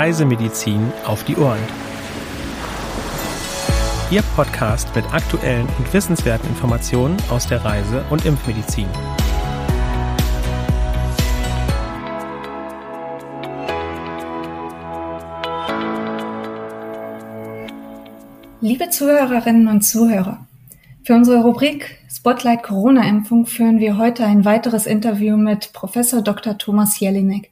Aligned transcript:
Reisemedizin 0.00 0.90
auf 1.04 1.24
die 1.24 1.36
Ohren. 1.36 1.58
Ihr 4.10 4.22
Podcast 4.34 4.96
mit 4.96 5.04
aktuellen 5.12 5.68
und 5.76 5.92
wissenswerten 5.92 6.48
Informationen 6.48 7.18
aus 7.28 7.46
der 7.46 7.62
Reise- 7.62 8.02
und 8.08 8.24
Impfmedizin. 8.24 8.86
Liebe 18.62 18.88
Zuhörerinnen 18.88 19.68
und 19.68 19.82
Zuhörer, 19.82 20.46
für 21.02 21.12
unsere 21.12 21.42
Rubrik 21.42 21.98
Spotlight 22.10 22.62
Corona-Impfung 22.62 23.44
führen 23.44 23.80
wir 23.80 23.98
heute 23.98 24.24
ein 24.24 24.46
weiteres 24.46 24.86
Interview 24.86 25.36
mit 25.36 25.74
Professor 25.74 26.22
Dr. 26.22 26.56
Thomas 26.56 26.98
Jelinek. 26.98 27.50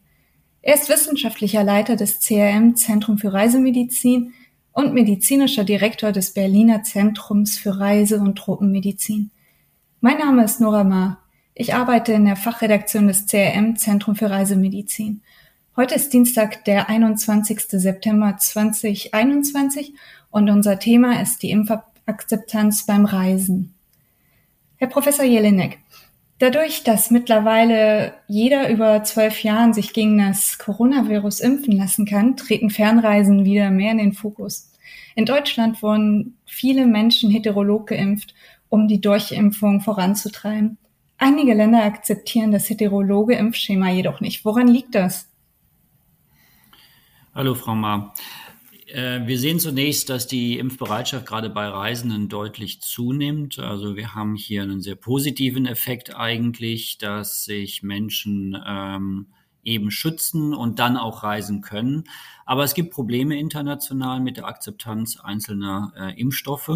Er 0.61 0.75
ist 0.75 0.89
wissenschaftlicher 0.89 1.63
Leiter 1.63 1.95
des 1.95 2.21
CRM 2.21 2.75
Zentrum 2.75 3.17
für 3.19 3.33
Reisemedizin 3.33 4.33
und 4.73 4.93
medizinischer 4.93 5.65
Direktor 5.65 6.11
des 6.11 6.33
Berliner 6.33 6.83
Zentrums 6.83 7.57
für 7.57 7.79
Reise- 7.79 8.19
und 8.19 8.37
Tropenmedizin. 8.37 9.31
Mein 10.01 10.19
Name 10.19 10.45
ist 10.45 10.61
Nora 10.61 10.83
Ma. 10.83 11.19
Ich 11.55 11.75
arbeite 11.75 12.13
in 12.13 12.25
der 12.25 12.37
Fachredaktion 12.37 13.07
des 13.07 13.27
CRM 13.27 13.77
Zentrum 13.77 14.17
für 14.17 14.31
Reisemedizin. 14.31 15.23
Heute 15.77 15.95
ist 15.95 16.13
Dienstag, 16.13 16.65
der 16.65 16.89
21. 16.89 17.61
September 17.69 18.37
2021 18.37 19.95
und 20.31 20.51
unser 20.51 20.81
Thema 20.81 21.23
ist 21.23 21.43
die 21.43 21.51
Impfakzeptanz 21.51 22.85
beim 22.85 23.05
Reisen. 23.05 23.75
Herr 24.77 24.89
Professor 24.89 25.25
Jelinek, 25.25 25.79
Dadurch, 26.39 26.85
dass 26.85 27.11
mittlerweile 27.11 28.15
jeder 28.29 28.69
über 28.71 29.03
zwölf 29.03 29.43
Jahren 29.43 29.75
sich 29.75 29.93
gegen 29.93 30.19
das 30.19 30.59
Coronavirus 30.59 31.41
impfen 31.41 31.77
lassen 31.77 32.07
kann, 32.07 32.37
treten 32.37 32.71
Fernreisen 32.71 33.45
wieder 33.45 33.71
mehr 33.71 33.91
in 33.91 33.99
den 33.99 34.13
Fokus. 34.13 34.73
In 35.17 35.25
Deutschland 35.25 35.83
wurden 35.83 36.39
viele 36.47 36.87
Menschen 36.87 37.29
heterolog 37.31 37.89
geimpft, 37.89 38.35
um 38.69 38.87
die 38.87 39.01
Durchimpfung 39.01 39.81
voranzutreiben. 39.81 40.79
Einige 41.17 41.55
Länder 41.55 41.83
akzeptieren 41.83 42.53
das 42.53 42.71
heterologe 42.71 43.35
Impfschema 43.35 43.91
jedoch 43.91 44.21
nicht. 44.21 44.45
Woran 44.45 44.69
liegt 44.69 44.95
das? 44.95 45.29
Hallo, 47.35 47.57
Frau 47.57 47.75
Ma. 47.75 48.15
Äh, 48.89 49.27
wir 49.27 49.39
sehen 49.39 49.61
zunächst, 49.61 50.09
dass 50.09 50.27
die 50.27 50.59
Impfbereitschaft 50.59 51.27
gerade 51.27 51.51
bei 51.51 51.67
Reisenden 51.69 52.29
deutlich 52.29 52.81
zunimmt. 52.81 53.59
Also 53.59 53.97
wir 53.97 54.15
haben 54.15 54.35
hier 54.35 54.63
einen 54.63 54.81
sehr 54.81 54.97
positiven 54.97 55.67
Effekt 55.67 56.17
eigentlich, 56.17 56.99
dass 56.99 57.45
sich 57.45 57.83
Menschen 57.83 58.57
ähm, 58.67 59.27
eben 59.63 59.91
schützen 59.91 60.55
und 60.55 60.79
dann 60.79 60.97
auch 60.97 61.23
reisen 61.23 61.61
können. 61.61 62.05
Aber 62.47 62.65
es 62.65 62.75
gibt 62.75 62.93
Probleme 62.95 63.39
international 63.39 64.21
mit 64.21 64.39
der 64.39 64.47
Akzeptanz 64.47 65.19
einzelner 65.21 65.93
äh, 65.95 66.19
Impfstoffe. 66.19 66.71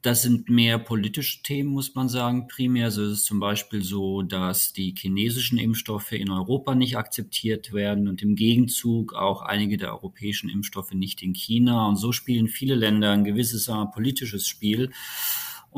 Das 0.00 0.22
sind 0.22 0.48
mehr 0.48 0.78
politische 0.78 1.42
Themen, 1.42 1.70
muss 1.70 1.96
man 1.96 2.08
sagen. 2.08 2.46
Primär 2.46 2.92
so 2.92 3.02
ist 3.02 3.10
es 3.10 3.24
zum 3.24 3.40
Beispiel 3.40 3.82
so, 3.82 4.22
dass 4.22 4.72
die 4.72 4.94
chinesischen 4.96 5.58
Impfstoffe 5.58 6.12
in 6.12 6.30
Europa 6.30 6.76
nicht 6.76 6.96
akzeptiert 6.96 7.72
werden 7.72 8.06
und 8.06 8.22
im 8.22 8.36
Gegenzug 8.36 9.14
auch 9.14 9.42
einige 9.42 9.76
der 9.76 9.92
europäischen 9.92 10.50
Impfstoffe 10.50 10.92
nicht 10.92 11.20
in 11.22 11.34
China. 11.34 11.88
Und 11.88 11.96
so 11.96 12.12
spielen 12.12 12.46
viele 12.46 12.76
Länder 12.76 13.10
ein 13.10 13.24
gewisses 13.24 13.68
politisches 13.92 14.46
Spiel. 14.46 14.92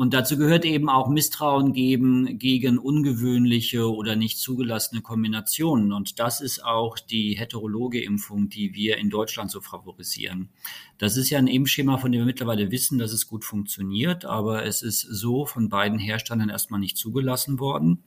Und 0.01 0.15
dazu 0.15 0.35
gehört 0.35 0.65
eben 0.65 0.89
auch 0.89 1.09
Misstrauen 1.09 1.73
geben 1.73 2.39
gegen 2.39 2.79
ungewöhnliche 2.79 3.87
oder 3.93 4.15
nicht 4.15 4.39
zugelassene 4.39 5.03
Kombinationen. 5.03 5.93
Und 5.93 6.17
das 6.17 6.41
ist 6.41 6.65
auch 6.65 6.97
die 6.97 7.37
heterologe 7.37 8.03
Impfung, 8.03 8.49
die 8.49 8.73
wir 8.73 8.97
in 8.97 9.11
Deutschland 9.11 9.51
so 9.51 9.61
favorisieren. 9.61 10.49
Das 10.97 11.17
ist 11.17 11.29
ja 11.29 11.37
ein 11.37 11.45
Impfschema, 11.45 11.99
von 11.99 12.11
dem 12.11 12.21
wir 12.21 12.25
mittlerweile 12.25 12.71
wissen, 12.71 12.97
dass 12.97 13.11
es 13.11 13.27
gut 13.27 13.45
funktioniert, 13.45 14.25
aber 14.25 14.65
es 14.65 14.81
ist 14.81 15.01
so 15.01 15.45
von 15.45 15.69
beiden 15.69 15.99
Herstellern 15.99 16.49
erstmal 16.49 16.79
nicht 16.79 16.97
zugelassen 16.97 17.59
worden. 17.59 18.01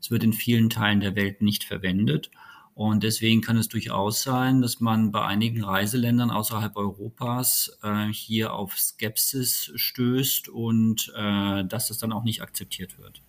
Es 0.00 0.10
wird 0.10 0.24
in 0.24 0.32
vielen 0.32 0.68
Teilen 0.68 0.98
der 0.98 1.14
Welt 1.14 1.42
nicht 1.42 1.62
verwendet. 1.62 2.28
Und 2.76 3.02
deswegen 3.04 3.40
kann 3.40 3.56
es 3.56 3.68
durchaus 3.68 4.22
sein, 4.22 4.60
dass 4.60 4.80
man 4.80 5.10
bei 5.10 5.24
einigen 5.24 5.64
Reiseländern 5.64 6.30
außerhalb 6.30 6.76
Europas 6.76 7.78
äh, 7.82 8.08
hier 8.12 8.52
auf 8.52 8.76
Skepsis 8.76 9.72
stößt 9.74 10.50
und 10.50 11.10
äh, 11.16 11.64
dass 11.64 11.88
das 11.88 11.96
dann 11.96 12.12
auch 12.12 12.22
nicht 12.22 12.42
akzeptiert 12.42 12.98
wird. 12.98 13.22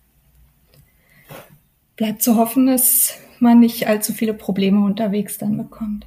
Bleibt 1.96 2.20
zu 2.20 2.36
hoffen, 2.36 2.66
dass 2.66 3.14
man 3.40 3.60
nicht 3.60 3.88
allzu 3.88 4.12
viele 4.12 4.34
Probleme 4.34 4.84
unterwegs 4.84 5.38
dann 5.38 5.56
bekommt. 5.56 6.06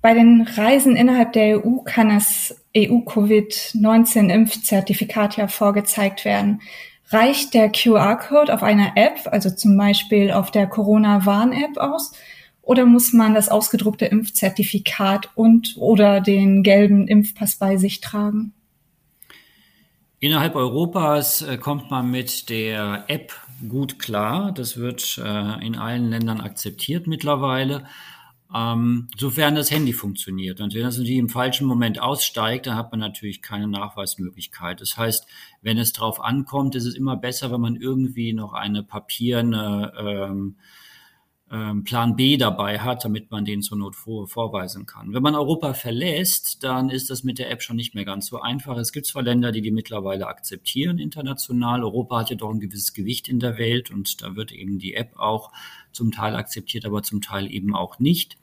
Bei 0.00 0.14
den 0.14 0.40
Reisen 0.40 0.96
innerhalb 0.96 1.34
der 1.34 1.62
EU 1.62 1.80
kann 1.84 2.08
das 2.08 2.64
EU-Covid-19-Impfzertifikat 2.74 5.36
ja 5.36 5.48
vorgezeigt 5.48 6.24
werden. 6.24 6.62
Reicht 7.10 7.54
der 7.54 7.70
QR-Code 7.70 8.52
auf 8.52 8.62
einer 8.62 8.92
App, 8.96 9.26
also 9.26 9.50
zum 9.50 9.76
Beispiel 9.76 10.30
auf 10.30 10.50
der 10.50 10.66
Corona-Warn-App 10.66 11.78
aus? 11.78 12.12
Oder 12.60 12.84
muss 12.84 13.14
man 13.14 13.34
das 13.34 13.48
ausgedruckte 13.48 14.04
Impfzertifikat 14.04 15.30
und 15.34 15.76
oder 15.78 16.20
den 16.20 16.62
gelben 16.62 17.08
Impfpass 17.08 17.56
bei 17.56 17.78
sich 17.78 18.02
tragen? 18.02 18.52
Innerhalb 20.20 20.54
Europas 20.54 21.42
äh, 21.42 21.56
kommt 21.56 21.90
man 21.90 22.10
mit 22.10 22.50
der 22.50 23.04
App 23.08 23.32
gut 23.68 23.98
klar. 23.98 24.52
Das 24.52 24.76
wird 24.76 25.18
äh, 25.24 25.66
in 25.66 25.76
allen 25.76 26.10
Ländern 26.10 26.40
akzeptiert 26.40 27.06
mittlerweile. 27.06 27.84
Ähm, 28.54 29.08
sofern 29.16 29.54
das 29.54 29.70
Handy 29.70 29.92
funktioniert. 29.92 30.60
Und 30.60 30.74
wenn 30.74 30.82
das 30.82 30.96
natürlich 30.96 31.18
im 31.18 31.28
falschen 31.28 31.66
Moment 31.66 32.00
aussteigt, 32.00 32.66
dann 32.66 32.76
hat 32.76 32.90
man 32.92 33.00
natürlich 33.00 33.42
keine 33.42 33.68
Nachweismöglichkeit. 33.68 34.80
Das 34.80 34.96
heißt, 34.96 35.26
wenn 35.60 35.76
es 35.76 35.92
drauf 35.92 36.20
ankommt, 36.20 36.74
ist 36.74 36.86
es 36.86 36.94
immer 36.94 37.16
besser, 37.16 37.52
wenn 37.52 37.60
man 37.60 37.76
irgendwie 37.76 38.32
noch 38.32 38.54
eine 38.54 38.82
papierne 38.82 39.92
ähm, 39.98 40.56
Plan 41.48 42.14
B 42.14 42.36
dabei 42.36 42.78
hat, 42.78 43.06
damit 43.06 43.30
man 43.30 43.46
den 43.46 43.62
zur 43.62 43.78
Not 43.78 43.96
vor, 43.96 44.28
vorweisen 44.28 44.84
kann. 44.84 45.14
Wenn 45.14 45.22
man 45.22 45.34
Europa 45.34 45.72
verlässt, 45.72 46.62
dann 46.62 46.90
ist 46.90 47.08
das 47.08 47.24
mit 47.24 47.38
der 47.38 47.50
App 47.50 47.62
schon 47.62 47.76
nicht 47.76 47.94
mehr 47.94 48.04
ganz 48.04 48.26
so 48.26 48.40
einfach. 48.40 48.76
Es 48.76 48.92
gibt 48.92 49.06
zwar 49.06 49.22
Länder, 49.22 49.50
die 49.50 49.62
die 49.62 49.70
mittlerweile 49.70 50.26
akzeptieren 50.26 50.98
international. 50.98 51.82
Europa 51.82 52.20
hat 52.20 52.30
ja 52.30 52.36
doch 52.36 52.50
ein 52.50 52.60
gewisses 52.60 52.92
Gewicht 52.92 53.28
in 53.28 53.40
der 53.40 53.56
Welt 53.56 53.90
und 53.90 54.20
da 54.20 54.36
wird 54.36 54.52
eben 54.52 54.78
die 54.78 54.92
App 54.92 55.18
auch 55.18 55.50
zum 55.90 56.12
Teil 56.12 56.36
akzeptiert, 56.36 56.84
aber 56.84 57.02
zum 57.02 57.22
Teil 57.22 57.50
eben 57.50 57.74
auch 57.74 57.98
nicht. 57.98 58.36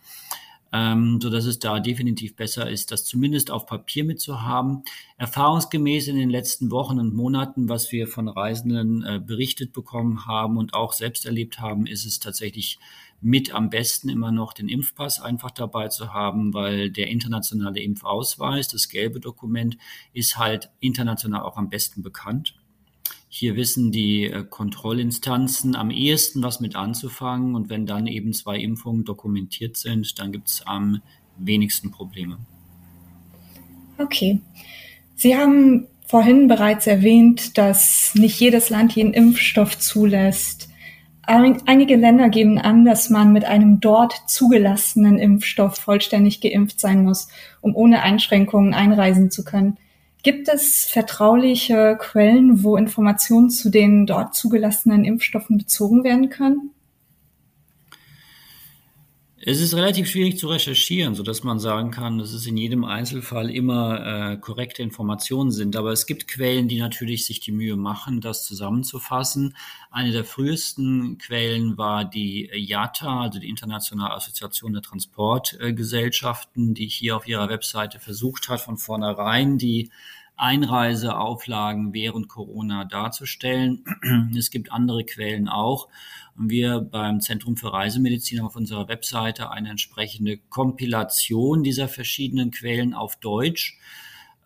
Ähm, 0.73 1.19
so 1.21 1.29
dass 1.29 1.45
es 1.45 1.59
da 1.59 1.79
definitiv 1.79 2.35
besser 2.35 2.69
ist, 2.69 2.91
das 2.91 3.05
zumindest 3.05 3.51
auf 3.51 3.65
Papier 3.65 4.03
mitzuhaben. 4.03 4.83
Erfahrungsgemäß 5.17 6.07
in 6.07 6.17
den 6.17 6.29
letzten 6.29 6.71
Wochen 6.71 6.99
und 6.99 7.13
Monaten, 7.13 7.69
was 7.69 7.91
wir 7.91 8.07
von 8.07 8.27
Reisenden 8.27 9.03
äh, 9.03 9.21
berichtet 9.25 9.71
bekommen 9.73 10.25
haben 10.25 10.57
und 10.57 10.73
auch 10.73 10.93
selbst 10.93 11.25
erlebt 11.25 11.59
haben, 11.59 11.85
ist 11.85 12.05
es 12.05 12.19
tatsächlich 12.19 12.79
mit 13.21 13.53
am 13.53 13.69
besten 13.69 14.09
immer 14.09 14.31
noch 14.31 14.53
den 14.53 14.69
Impfpass 14.69 15.21
einfach 15.21 15.51
dabei 15.51 15.87
zu 15.87 16.13
haben, 16.13 16.53
weil 16.53 16.91
der 16.91 17.07
internationale 17.07 17.81
Impfausweis, 17.81 18.67
das 18.67 18.89
gelbe 18.89 19.19
Dokument, 19.19 19.77
ist 20.13 20.37
halt 20.37 20.69
international 20.79 21.41
auch 21.41 21.57
am 21.57 21.69
besten 21.69 22.01
bekannt. 22.03 22.55
Hier 23.37 23.57
wissen 23.57 23.91
die 23.91 24.27
äh, 24.27 24.45
Kontrollinstanzen 24.49 25.75
am 25.75 25.91
ehesten 25.91 26.41
was 26.41 26.61
mit 26.61 26.77
anzufangen 26.77 27.53
und 27.53 27.69
wenn 27.69 27.85
dann 27.85 28.07
eben 28.07 28.31
zwei 28.31 28.55
Impfungen 28.57 29.03
dokumentiert 29.03 29.75
sind, 29.75 30.17
dann 30.19 30.31
gibt 30.31 30.47
es 30.47 30.61
am 30.65 31.01
wenigsten 31.35 31.91
Probleme. 31.91 32.37
Okay. 33.97 34.39
Sie 35.17 35.35
haben 35.35 35.85
vorhin 36.07 36.47
bereits 36.47 36.87
erwähnt, 36.87 37.57
dass 37.57 38.15
nicht 38.15 38.39
jedes 38.39 38.69
Land 38.69 38.95
jeden 38.95 39.13
Impfstoff 39.13 39.79
zulässt. 39.79 40.69
Einige 41.23 41.97
Länder 41.97 42.29
geben 42.29 42.57
an, 42.57 42.85
dass 42.85 43.09
man 43.09 43.33
mit 43.33 43.43
einem 43.43 43.81
dort 43.81 44.13
zugelassenen 44.29 45.19
Impfstoff 45.19 45.75
vollständig 45.75 46.39
geimpft 46.39 46.79
sein 46.79 47.03
muss, 47.03 47.27
um 47.59 47.75
ohne 47.75 48.01
Einschränkungen 48.01 48.73
einreisen 48.73 49.29
zu 49.29 49.43
können. 49.43 49.77
Gibt 50.25 50.49
es 50.49 50.85
vertrauliche 50.85 51.97
Quellen, 51.99 52.63
wo 52.63 52.77
Informationen 52.77 53.51
zu 53.51 53.69
den 53.69 54.07
dort 54.07 54.33
zugelassenen 54.33 55.05
Impfstoffen 55.05 55.59
bezogen 55.59 56.03
werden 56.03 56.29
können? 56.31 56.71
Es 59.47 59.61
ist 59.61 59.75
relativ 59.75 60.09
schwierig 60.09 60.39
zu 60.39 60.47
recherchieren, 60.47 61.13
so 61.13 61.21
dass 61.21 61.43
man 61.43 61.59
sagen 61.59 61.91
kann, 61.91 62.17
dass 62.17 62.33
es 62.33 62.47
in 62.47 62.57
jedem 62.57 62.83
Einzelfall 62.83 63.51
immer 63.51 64.31
äh, 64.31 64.37
korrekte 64.37 64.81
Informationen 64.81 65.51
sind. 65.51 65.75
Aber 65.75 65.91
es 65.91 66.07
gibt 66.07 66.27
Quellen, 66.27 66.67
die 66.67 66.79
natürlich 66.79 67.27
sich 67.27 67.41
die 67.41 67.51
Mühe 67.51 67.75
machen, 67.75 68.21
das 68.21 68.43
zusammenzufassen. 68.43 69.55
Eine 69.91 70.13
der 70.13 70.23
frühesten 70.23 71.19
Quellen 71.19 71.77
war 71.77 72.05
die 72.05 72.49
IATA, 72.51 73.21
also 73.21 73.37
die 73.37 73.47
Internationale 73.47 74.15
Assoziation 74.15 74.73
der 74.73 74.81
Transportgesellschaften, 74.81 76.73
die 76.73 76.87
hier 76.87 77.15
auf 77.15 77.27
ihrer 77.27 77.47
Webseite 77.47 77.99
versucht 77.99 78.49
hat, 78.49 78.61
von 78.61 78.79
vornherein 78.79 79.59
die 79.59 79.91
Einreiseauflagen 80.37 81.93
während 81.93 82.27
Corona 82.27 82.85
darzustellen. 82.85 83.83
Es 84.37 84.49
gibt 84.49 84.71
andere 84.71 85.03
Quellen 85.05 85.47
auch. 85.47 85.87
Wir 86.35 86.79
beim 86.81 87.21
Zentrum 87.21 87.55
für 87.55 87.71
Reisemedizin 87.71 88.39
haben 88.39 88.47
auf 88.47 88.55
unserer 88.55 88.87
Webseite 88.87 89.51
eine 89.51 89.69
entsprechende 89.69 90.37
Kompilation 90.49 91.63
dieser 91.63 91.87
verschiedenen 91.87 92.51
Quellen 92.51 92.93
auf 92.93 93.15
Deutsch 93.17 93.77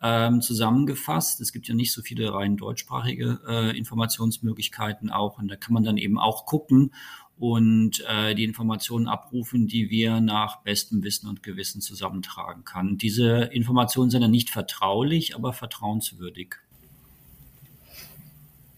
ähm, 0.02 0.40
zusammengefasst. 0.40 1.40
Es 1.40 1.52
gibt 1.52 1.68
ja 1.68 1.74
nicht 1.74 1.92
so 1.92 2.02
viele 2.02 2.32
rein 2.32 2.56
deutschsprachige 2.56 3.40
äh, 3.46 3.76
Informationsmöglichkeiten 3.76 5.10
auch. 5.10 5.38
Und 5.38 5.48
da 5.48 5.56
kann 5.56 5.74
man 5.74 5.84
dann 5.84 5.96
eben 5.96 6.18
auch 6.18 6.46
gucken 6.46 6.92
und 7.38 8.04
äh, 8.06 8.34
die 8.34 8.44
Informationen 8.44 9.08
abrufen, 9.08 9.66
die 9.66 9.88
wir 9.88 10.20
nach 10.20 10.60
bestem 10.60 11.02
Wissen 11.02 11.26
und 11.26 11.42
Gewissen 11.42 11.80
zusammentragen 11.80 12.64
kann. 12.64 12.98
Diese 12.98 13.44
Informationen 13.52 14.10
sind 14.10 14.20
dann 14.20 14.30
nicht 14.30 14.50
vertraulich, 14.50 15.34
aber 15.34 15.54
vertrauenswürdig. 15.54 16.56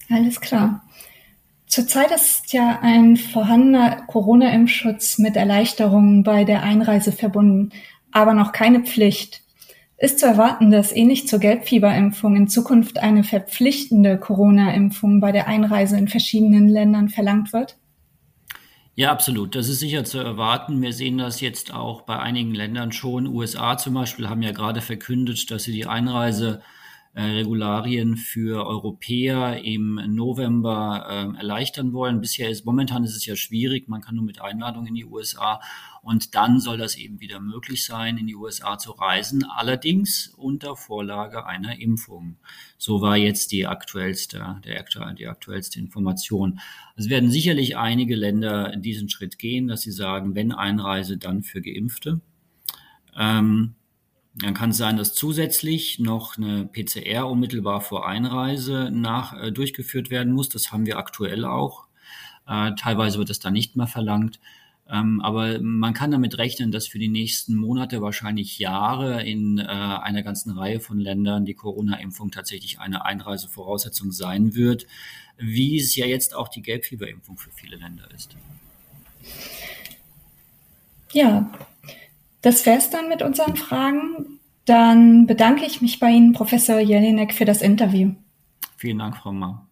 Alles 0.09 0.41
klar. 0.41 0.85
Zurzeit 1.67 2.13
ist 2.13 2.53
ja 2.53 2.81
ein 2.83 3.17
vorhandener 3.17 4.03
Corona-Impfschutz 4.07 5.19
mit 5.19 5.37
Erleichterungen 5.37 6.23
bei 6.23 6.45
der 6.45 6.63
Einreise 6.63 7.13
verbunden, 7.13 7.71
aber 8.13 8.35
noch 8.35 8.53
keine 8.53 8.81
Pflicht. 8.81 9.42
Ist 10.03 10.19
zu 10.19 10.27
erwarten, 10.27 10.73
dass 10.73 10.91
ähnlich 10.91 11.29
zur 11.29 11.39
Gelbfieberimpfung 11.39 12.35
in 12.35 12.49
Zukunft 12.49 12.99
eine 12.99 13.23
verpflichtende 13.23 14.19
Corona-Impfung 14.19 15.21
bei 15.21 15.31
der 15.31 15.47
Einreise 15.47 15.97
in 15.97 16.09
verschiedenen 16.09 16.69
Ländern 16.69 17.09
verlangt 17.09 17.53
wird? 17.53 17.79
Ja, 18.97 19.13
absolut. 19.13 19.55
Das 19.55 19.69
ist 19.69 19.79
sicher 19.79 20.03
zu 20.03 20.19
erwarten. 20.19 20.83
Wir 20.83 20.93
sehen 20.93 21.19
das 21.19 21.41
jetzt 21.41 21.73
auch 21.73 22.03
bei 22.03 22.19
einigen 22.19 22.53
Ländern 22.53 22.91
schon. 22.91 23.29
USA 23.29 23.79
zum 23.79 23.95
Beispiel 23.95 24.29
haben 24.29 24.43
ja 24.43 24.51
gerade 24.51 24.81
verkündet, 24.81 25.53
dass 25.53 25.63
sie 25.63 25.73
die 25.73 25.87
Einreise 25.87 26.63
Regularien 27.15 28.17
für 28.17 28.67
Europäer 28.67 29.63
im 29.63 30.01
November 30.15 31.07
äh, 31.09 31.39
erleichtern 31.39 31.93
wollen. 31.93 32.23
Bisher 32.23 32.49
ist 32.49 32.65
momentan 32.65 33.05
ist 33.05 33.15
es 33.15 33.27
ja 33.27 33.37
schwierig, 33.37 33.87
man 33.87 34.01
kann 34.01 34.15
nur 34.15 34.25
mit 34.25 34.41
Einladung 34.41 34.87
in 34.87 34.95
die 34.95 35.05
USA 35.05 35.61
und 36.01 36.35
dann 36.35 36.59
soll 36.59 36.79
das 36.79 36.97
eben 36.97 37.21
wieder 37.21 37.39
möglich 37.39 37.85
sein, 37.85 38.17
in 38.17 38.27
die 38.27 38.35
USA 38.35 38.79
zu 38.79 38.93
reisen, 38.93 39.45
allerdings 39.45 40.33
unter 40.39 40.75
Vorlage 40.75 41.45
einer 41.45 41.79
Impfung. 41.79 42.39
So 42.79 43.03
war 43.03 43.19
jetzt 43.19 43.53
die 43.53 43.67
aktuellste, 43.67 44.61
der, 44.65 44.85
die 45.15 45.29
aktuellste 45.29 45.79
Information. 45.79 46.61
Es 46.97 47.11
werden 47.11 47.31
sicherlich 47.31 47.77
einige 47.77 48.17
Länder 48.17 48.75
diesen 48.77 49.11
Schritt 49.11 49.39
gehen, 49.39 49.69
dass 49.69 49.83
sie 49.83 49.93
sagen, 49.93 50.35
wenn 50.35 50.51
Einreise, 50.51 51.19
dann 51.19 51.43
für 51.43 51.61
Geimpfte. 51.61 52.23
Ähm, 53.15 53.75
dann 54.35 54.55
kann 54.55 54.71
es 54.71 54.79
sein, 54.79 54.97
dass 54.97 55.15
zusätzlich 55.15 55.99
noch 55.99 56.39
eine 56.39 56.65
PCR 56.65 57.29
unmittelbar 57.29 57.81
vor 57.83 58.07
Einreise 58.07 58.91
nach, 58.91 59.35
äh, 59.35 59.53
durchgeführt 59.53 60.11
werden 60.11 60.33
muss. 60.33 60.49
Das 60.49 60.73
haben 60.73 60.87
wir 60.87 60.99
aktuell 60.99 61.45
auch. 61.45 61.87
Äh, 62.47 62.73
teilweise 62.75 63.19
wird 63.19 63.31
das 63.31 63.41
dann 63.41 63.53
nicht 63.53 63.77
mehr 63.77 63.87
verlangt. 63.87 64.41
Ähm, 64.89 65.21
aber 65.21 65.61
man 65.61 65.95
kann 65.95 66.11
damit 66.11 66.39
rechnen, 66.39 66.73
dass 66.73 66.89
für 66.89 66.99
die 66.99 67.09
nächsten 67.09 67.55
Monate, 67.55 68.03
wahrscheinlich 68.03 68.59
Jahre 68.59 69.23
in 69.23 69.59
äh, 69.59 69.65
einer 69.65 70.23
ganzen 70.23 70.51
Reihe 70.51 70.81
von 70.81 70.99
Ländern 70.99 71.45
die 71.45 71.55
Corona-Impfung 71.55 72.31
tatsächlich 72.31 72.81
eine 72.81 73.05
Einreisevoraussetzung 73.05 74.13
sein 74.13 74.55
wird, 74.55 74.87
wie 75.37 75.79
es 75.79 75.95
ja 75.95 76.07
jetzt 76.07 76.35
auch 76.35 76.49
die 76.49 76.63
Gelbfieberimpfung 76.63 77.39
für 77.39 77.51
viele 77.51 77.77
Länder 77.77 78.09
ist. 78.15 78.37
Ja, 81.13 81.51
das 82.43 82.67
wäre 82.67 82.79
es 82.79 82.91
dann 82.91 83.09
mit 83.09 83.23
unseren 83.23 83.57
Fragen. 83.57 84.39
Dann 84.65 85.27
bedanke 85.27 85.65
ich 85.65 85.81
mich 85.81 85.99
bei 85.99 86.11
Ihnen, 86.11 86.33
Professor 86.33 86.79
Jelinek, 86.79 87.33
für 87.33 87.45
das 87.45 87.63
Interview. 87.63 88.11
Vielen 88.77 88.99
Dank, 88.99 89.17
Frau 89.17 89.33
Ma. 89.33 89.67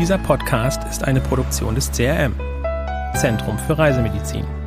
Dieser 0.00 0.18
Podcast 0.18 0.82
ist 0.88 1.04
eine 1.04 1.20
Produktion 1.20 1.74
des 1.74 1.92
CRM, 1.92 2.34
Zentrum 3.14 3.58
für 3.58 3.78
Reisemedizin. 3.78 4.61